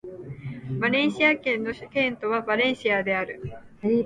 [0.79, 3.39] バレンシア県の県都はバレンシアである